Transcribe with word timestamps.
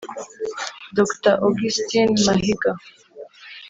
Dr 0.97 1.33
Augustine 1.47 2.13
Mahiga 2.25 2.71